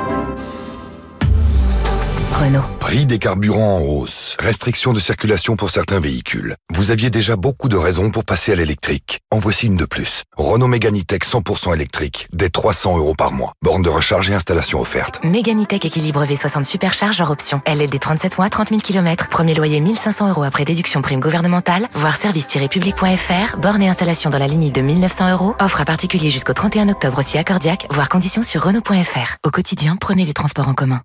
Renault. 2.37 2.61
Prix 2.79 3.07
des 3.07 3.17
carburants 3.17 3.77
en 3.77 3.81
hausse. 3.81 4.37
Restriction 4.39 4.93
de 4.93 4.99
circulation 4.99 5.55
pour 5.55 5.71
certains 5.71 5.99
véhicules. 5.99 6.53
Vous 6.71 6.91
aviez 6.91 7.09
déjà 7.09 7.35
beaucoup 7.35 7.67
de 7.67 7.75
raisons 7.75 8.11
pour 8.11 8.25
passer 8.25 8.51
à 8.51 8.55
l'électrique. 8.55 9.21
En 9.31 9.39
voici 9.39 9.65
une 9.65 9.75
de 9.75 9.85
plus. 9.85 10.21
Renault 10.37 10.67
Méganitech 10.67 11.25
100% 11.25 11.73
électrique. 11.73 12.27
Dès 12.31 12.49
300 12.49 12.99
euros 12.99 13.15
par 13.15 13.31
mois. 13.31 13.53
Borne 13.63 13.81
de 13.81 13.89
recharge 13.89 14.29
et 14.29 14.35
installation 14.35 14.79
offerte. 14.79 15.19
Méganitech 15.23 15.83
équilibre 15.83 16.25
V60 16.25 16.65
supercharge 16.65 17.19
hors 17.21 17.31
option. 17.31 17.59
LLD 17.65 17.99
37 17.99 18.37
mois, 18.37 18.49
30 18.49 18.69
000 18.69 18.81
km. 18.81 19.29
Premier 19.29 19.55
loyer 19.55 19.79
1500 19.79 20.29
euros 20.29 20.43
après 20.43 20.63
déduction 20.63 21.01
prime 21.01 21.19
gouvernementale. 21.19 21.87
Voir 21.95 22.17
service-public.fr. 22.17 23.57
Borne 23.57 23.81
et 23.81 23.89
installation 23.89 24.29
dans 24.29 24.39
la 24.39 24.47
limite 24.47 24.75
de 24.75 24.81
1900 24.81 25.31
euros. 25.31 25.55
Offre 25.59 25.81
à 25.81 25.85
particulier 25.85 26.29
jusqu'au 26.29 26.53
31 26.53 26.89
octobre 26.89 27.17
aussi 27.17 27.39
accordiaque. 27.39 27.87
Voir 27.89 28.09
conditions 28.09 28.43
sur 28.43 28.63
Renault.fr. 28.63 29.37
Au 29.43 29.49
quotidien, 29.49 29.95
prenez 29.99 30.23
les 30.23 30.33
transports 30.33 30.67
en 30.67 30.75
commun. 30.75 31.01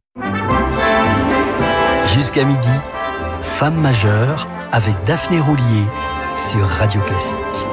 Jusqu'à 2.14 2.44
midi, 2.44 2.68
Femme 3.40 3.80
majeure 3.80 4.46
avec 4.70 4.94
Daphné 5.04 5.40
Roulier 5.40 5.86
sur 6.36 6.66
Radio 6.66 7.00
Classique. 7.00 7.71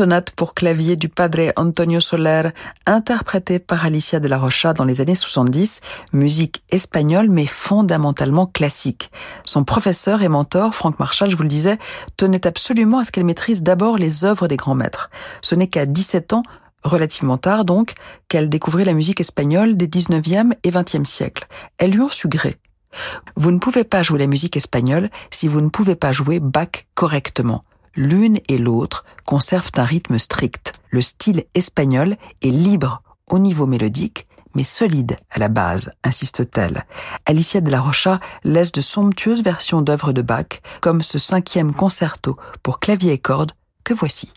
Sonate 0.00 0.30
pour 0.30 0.54
clavier 0.54 0.96
du 0.96 1.10
padre 1.10 1.52
Antonio 1.56 2.00
Soler, 2.00 2.48
interprétée 2.86 3.58
par 3.58 3.84
Alicia 3.84 4.18
de 4.18 4.28
la 4.28 4.38
Rocha 4.38 4.72
dans 4.72 4.86
les 4.86 5.02
années 5.02 5.14
70, 5.14 5.82
musique 6.14 6.62
espagnole 6.70 7.28
mais 7.28 7.44
fondamentalement 7.44 8.46
classique. 8.46 9.10
Son 9.44 9.62
professeur 9.62 10.22
et 10.22 10.28
mentor, 10.28 10.74
Franck 10.74 10.98
Marshall, 10.98 11.28
je 11.28 11.36
vous 11.36 11.42
le 11.42 11.50
disais, 11.50 11.76
tenait 12.16 12.46
absolument 12.46 13.00
à 13.00 13.04
ce 13.04 13.10
qu'elle 13.10 13.26
maîtrise 13.26 13.62
d'abord 13.62 13.98
les 13.98 14.24
œuvres 14.24 14.48
des 14.48 14.56
grands 14.56 14.74
maîtres. 14.74 15.10
Ce 15.42 15.54
n'est 15.54 15.66
qu'à 15.68 15.84
17 15.84 16.32
ans 16.32 16.44
relativement 16.82 17.36
tard 17.36 17.66
donc, 17.66 17.92
qu'elle 18.28 18.48
découvrit 18.48 18.86
la 18.86 18.94
musique 18.94 19.20
espagnole 19.20 19.76
des 19.76 19.86
19e 19.86 20.54
et 20.64 20.70
20e 20.70 21.04
siècles. 21.04 21.46
Elle 21.76 21.90
lui 21.90 22.00
en 22.00 22.08
su 22.08 22.26
gré. 22.26 22.56
Vous 23.36 23.50
ne 23.50 23.58
pouvez 23.58 23.84
pas 23.84 24.02
jouer 24.02 24.18
la 24.18 24.26
musique 24.26 24.56
espagnole 24.56 25.10
si 25.30 25.46
vous 25.46 25.60
ne 25.60 25.68
pouvez 25.68 25.94
pas 25.94 26.12
jouer 26.12 26.40
Bach 26.40 26.86
correctement. 26.94 27.64
L'une 27.96 28.38
et 28.48 28.56
l'autre 28.56 29.04
conservent 29.30 29.70
un 29.76 29.84
rythme 29.84 30.18
strict. 30.18 30.72
Le 30.90 31.00
style 31.00 31.44
espagnol 31.54 32.16
est 32.42 32.50
libre 32.50 33.00
au 33.30 33.38
niveau 33.38 33.64
mélodique, 33.64 34.26
mais 34.56 34.64
solide 34.64 35.16
à 35.30 35.38
la 35.38 35.46
base, 35.46 35.92
insiste-t-elle. 36.02 36.84
Alicia 37.26 37.60
de 37.60 37.70
la 37.70 37.80
Rocha 37.80 38.18
laisse 38.42 38.72
de 38.72 38.80
somptueuses 38.80 39.44
versions 39.44 39.82
d'œuvres 39.82 40.12
de 40.12 40.20
Bach, 40.20 40.60
comme 40.80 41.02
ce 41.02 41.20
cinquième 41.20 41.72
concerto 41.72 42.36
pour 42.64 42.80
clavier 42.80 43.12
et 43.12 43.18
cordes 43.18 43.52
que 43.84 43.94
voici. 43.94 44.32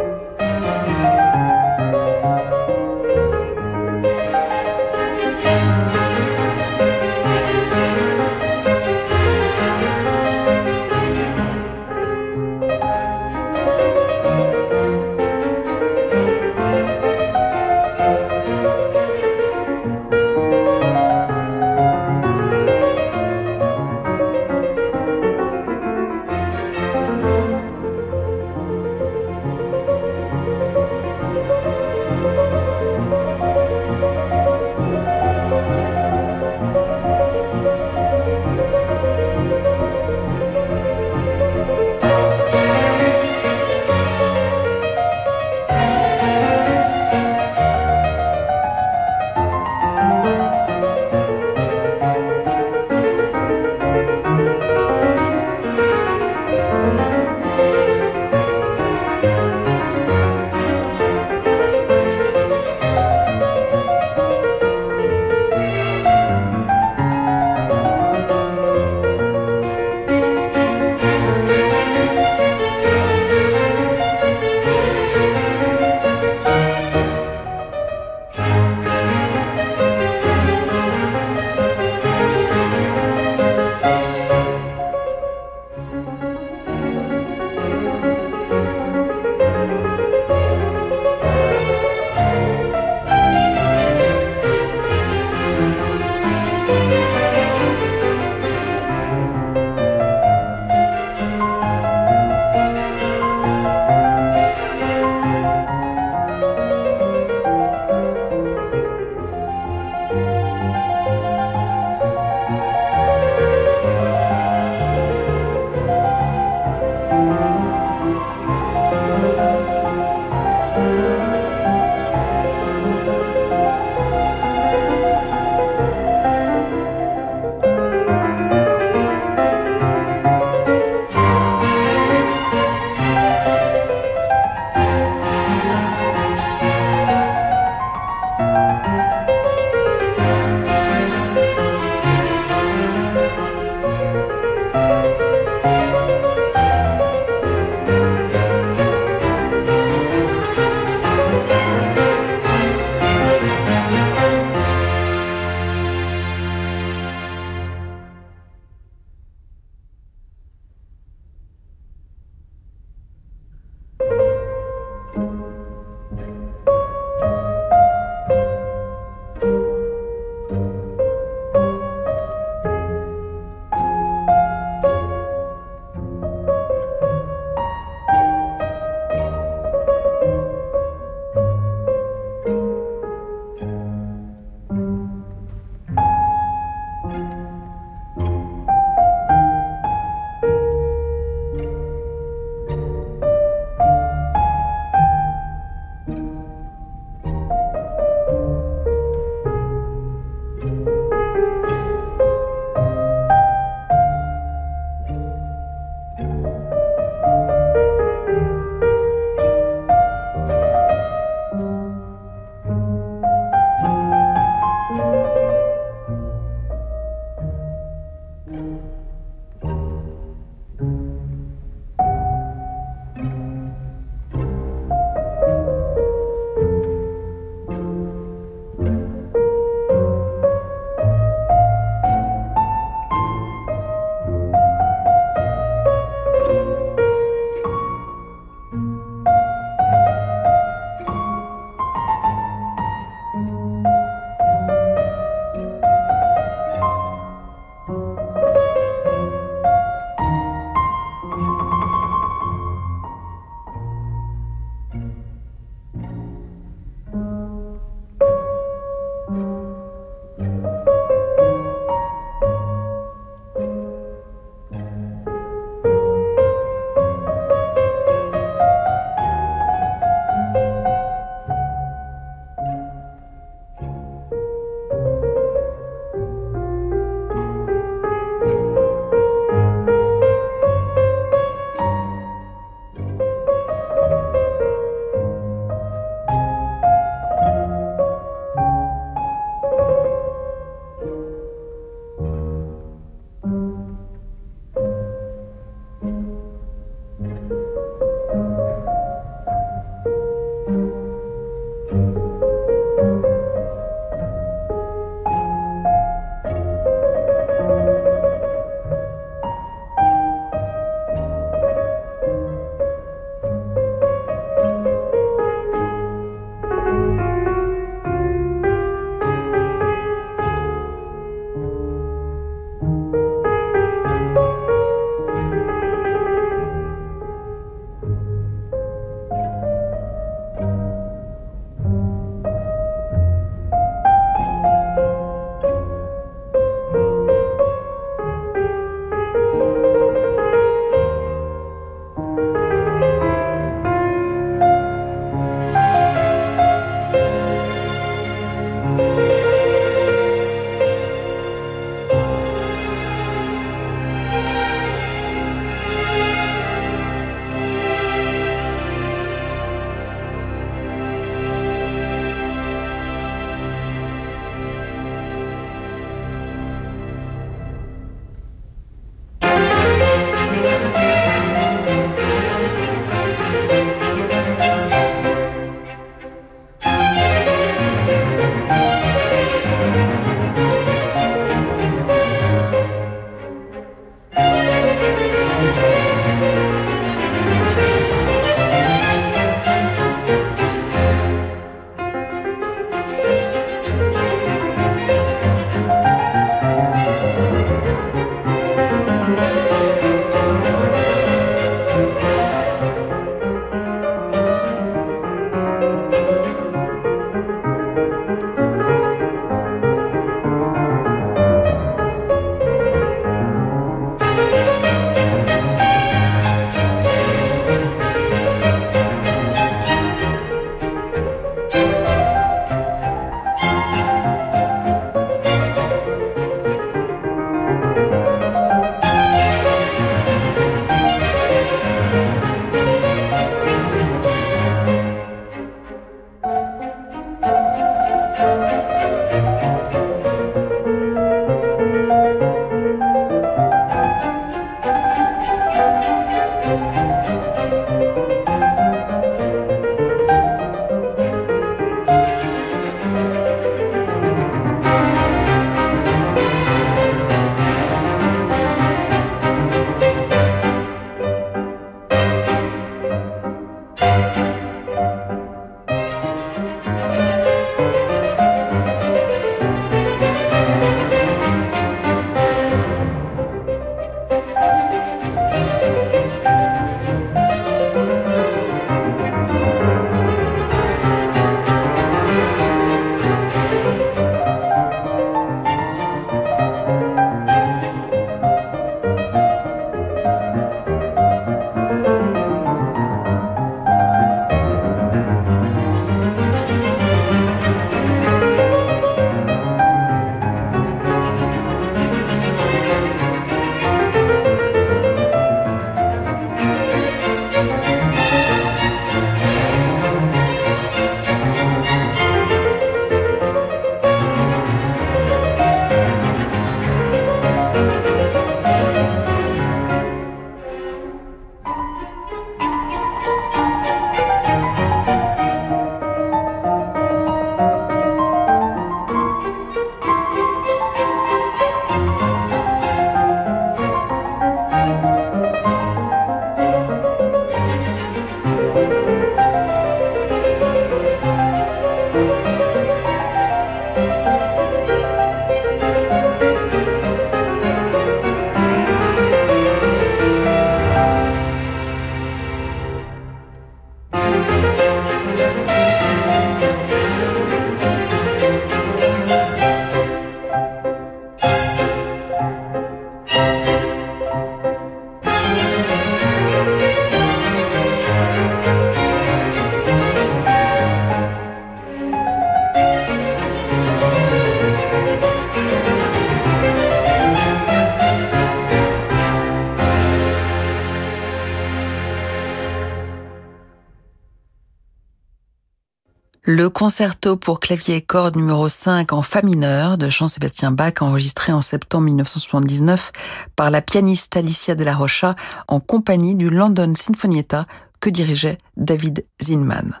Concerto 586.88 587.36
pour 587.36 587.60
clavier 587.60 587.96
et 587.96 588.00
cordes 588.00 588.36
numéro 588.36 588.66
5 588.66 589.12
en 589.12 589.20
fa 589.20 589.42
mineur 589.42 589.98
de 589.98 590.08
Jean-Sébastien 590.08 590.70
Bach 590.70 591.02
enregistré 591.02 591.52
en 591.52 591.60
septembre 591.60 592.06
1979 592.06 593.12
par 593.56 593.70
la 593.70 593.82
pianiste 593.82 594.34
Alicia 594.38 594.74
de 594.74 594.84
la 594.84 594.96
Rocha 594.96 595.36
en 595.68 595.80
compagnie 595.80 596.34
du 596.34 596.48
London 596.48 596.94
Sinfonietta 596.96 597.66
que 598.00 598.08
dirigeait 598.08 598.56
David 598.78 599.26
Zinman. 599.38 600.00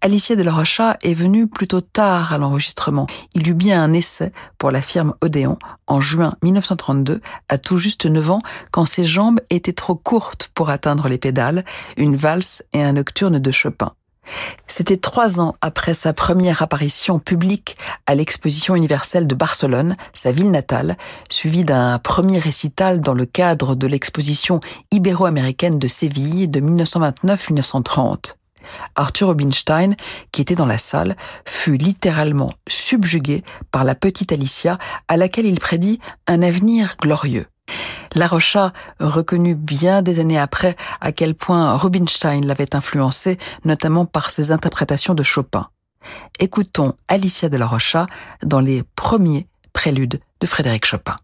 Alicia 0.00 0.34
de 0.34 0.42
la 0.42 0.52
Rocha 0.52 0.96
est 1.00 1.14
venue 1.14 1.46
plutôt 1.46 1.80
tard 1.80 2.32
à 2.32 2.38
l'enregistrement. 2.38 3.06
Il 3.34 3.48
eut 3.48 3.54
bien 3.54 3.80
un 3.80 3.92
essai 3.92 4.32
pour 4.58 4.72
la 4.72 4.82
firme 4.82 5.14
Odéon 5.20 5.60
en 5.86 6.00
juin 6.00 6.34
1932, 6.42 7.20
à 7.48 7.58
tout 7.58 7.76
juste 7.76 8.04
9 8.04 8.30
ans, 8.32 8.40
quand 8.72 8.84
ses 8.84 9.04
jambes 9.04 9.38
étaient 9.48 9.72
trop 9.72 9.94
courtes 9.94 10.50
pour 10.54 10.70
atteindre 10.70 11.06
les 11.06 11.18
pédales, 11.18 11.64
une 11.96 12.16
valse 12.16 12.64
et 12.72 12.82
un 12.82 12.94
nocturne 12.94 13.38
de 13.38 13.50
Chopin. 13.52 13.92
C'était 14.66 14.96
trois 14.96 15.40
ans 15.40 15.54
après 15.60 15.94
sa 15.94 16.12
première 16.12 16.62
apparition 16.62 17.18
publique 17.18 17.76
à 18.06 18.14
l'exposition 18.14 18.74
universelle 18.74 19.26
de 19.26 19.34
Barcelone, 19.34 19.96
sa 20.12 20.32
ville 20.32 20.50
natale, 20.50 20.96
suivi 21.28 21.64
d'un 21.64 21.98
premier 21.98 22.38
récital 22.38 23.00
dans 23.00 23.14
le 23.14 23.26
cadre 23.26 23.74
de 23.74 23.86
l'exposition 23.86 24.60
ibéro-américaine 24.90 25.78
de 25.78 25.88
Séville 25.88 26.48
de 26.48 26.60
1929-1930. 26.60 28.34
Arthur 28.96 29.28
Rubinstein, 29.28 29.94
qui 30.32 30.40
était 30.42 30.54
dans 30.54 30.66
la 30.66 30.78
salle, 30.78 31.16
fut 31.46 31.76
littéralement 31.76 32.52
subjugué 32.68 33.44
par 33.70 33.84
la 33.84 33.94
petite 33.94 34.32
Alicia 34.32 34.78
à 35.08 35.16
laquelle 35.16 35.46
il 35.46 35.60
prédit 35.60 36.00
un 36.26 36.42
avenir 36.42 36.96
glorieux. 37.00 37.46
La 38.14 38.26
Rocha 38.26 38.72
reconnut 38.98 39.54
bien 39.54 40.00
des 40.00 40.20
années 40.20 40.38
après 40.38 40.76
à 41.00 41.12
quel 41.12 41.34
point 41.34 41.76
Rubinstein 41.76 42.46
l'avait 42.46 42.74
influencé, 42.74 43.38
notamment 43.64 44.06
par 44.06 44.30
ses 44.30 44.52
interprétations 44.52 45.14
de 45.14 45.22
Chopin. 45.22 45.68
Écoutons 46.38 46.94
Alicia 47.08 47.48
de 47.48 47.56
la 47.56 47.66
Rocha 47.66 48.06
dans 48.42 48.60
les 48.60 48.82
premiers 48.94 49.46
préludes 49.72 50.20
de 50.40 50.46
Frédéric 50.46 50.86
Chopin. 50.86 51.16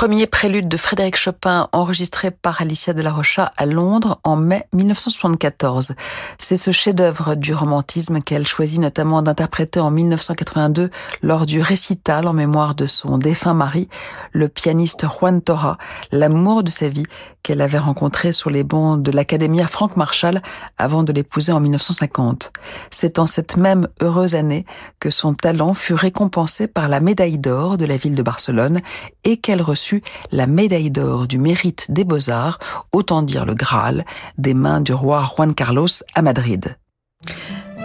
Les 0.00 0.06
premiers 0.06 0.26
préludes 0.26 0.68
de 0.68 0.78
Frédéric 0.78 1.14
Chopin 1.18 1.68
enregistrés 1.72 2.30
par 2.30 2.62
Alicia 2.62 2.94
de 2.94 3.02
la 3.02 3.12
Rocha 3.12 3.52
à 3.58 3.66
Londres 3.66 4.18
en 4.24 4.34
mai 4.34 4.66
1974. 4.72 5.92
C'est 6.38 6.56
ce 6.56 6.70
chef-d'œuvre 6.70 7.34
du 7.34 7.52
romantisme 7.52 8.20
qu'elle 8.20 8.46
choisit 8.46 8.80
notamment 8.80 9.20
d'interpréter 9.20 9.78
en 9.78 9.90
1982 9.90 10.88
lors 11.22 11.44
du 11.44 11.60
récital 11.60 12.26
en 12.26 12.32
mémoire 12.32 12.74
de 12.74 12.86
son 12.86 13.18
défunt 13.18 13.52
mari, 13.52 13.90
le 14.32 14.48
pianiste 14.48 15.04
Juan 15.06 15.42
Torra, 15.42 15.76
l'amour 16.12 16.62
de 16.62 16.70
sa 16.70 16.88
vie 16.88 17.04
qu'elle 17.42 17.60
avait 17.60 17.78
rencontré 17.78 18.32
sur 18.32 18.50
les 18.50 18.64
bancs 18.64 19.02
de 19.02 19.10
l'Académie 19.10 19.62
Frank 19.62 19.96
Marshall 19.96 20.42
avant 20.78 21.02
de 21.02 21.12
l'épouser 21.12 21.52
en 21.52 21.60
1950. 21.60 22.52
C'est 22.90 23.18
en 23.18 23.26
cette 23.26 23.56
même 23.56 23.88
heureuse 24.00 24.34
année 24.34 24.64
que 24.98 25.10
son 25.10 25.34
talent 25.34 25.74
fut 25.74 25.94
récompensé 25.94 26.66
par 26.66 26.88
la 26.88 27.00
médaille 27.00 27.38
d'or 27.38 27.78
de 27.78 27.84
la 27.84 27.96
ville 27.96 28.14
de 28.14 28.22
Barcelone 28.22 28.80
et 29.24 29.36
qu'elle 29.36 29.62
reçut 29.62 30.02
la 30.32 30.46
médaille 30.46 30.90
d'or 30.90 31.26
du 31.26 31.38
mérite 31.38 31.90
des 31.90 32.04
beaux-arts, 32.04 32.58
autant 32.92 33.22
dire 33.22 33.44
le 33.44 33.54
Graal, 33.54 34.04
des 34.38 34.54
mains 34.54 34.80
du 34.80 34.92
roi 34.92 35.28
Juan 35.34 35.54
Carlos 35.54 35.88
à 36.14 36.22
Madrid. 36.22 36.76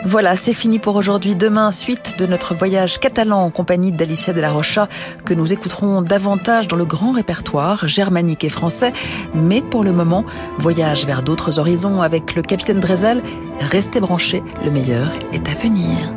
Voilà, 0.08 0.36
c'est 0.36 0.54
fini 0.54 0.78
pour 0.78 0.96
aujourd'hui. 0.96 1.36
Demain, 1.36 1.72
suite 1.72 2.16
de 2.20 2.28
notre 2.28 2.54
voyage 2.54 3.00
catalan 3.00 3.44
en 3.44 3.50
compagnie 3.50 3.92
d'Alicia 3.92 4.34
de 4.34 4.40
la 4.40 4.52
Rocha, 4.52 4.88
que 5.26 5.34
nous 5.34 5.52
écouterons 5.52 6.04
davantage 6.04 6.68
dans 6.68 6.76
le 6.76 6.86
grand 6.86 7.12
répertoire 7.12 7.88
germanique 7.88 8.44
et 8.44 8.50
français. 8.50 8.94
Mais 9.34 9.64
pour 9.64 9.84
le 9.84 9.92
moment, 9.92 10.24
voyage 10.60 11.08
vers 11.08 11.24
d'autres 11.24 11.58
horizons 11.58 12.04
avec 12.04 12.36
le 12.36 12.44
capitaine 12.44 12.80
Drezel. 12.80 13.24
Restez 13.60 14.00
branchés, 14.00 14.44
le 14.64 14.70
meilleur 14.70 15.12
est 15.34 15.50
à 15.50 15.56
venir. 15.56 16.15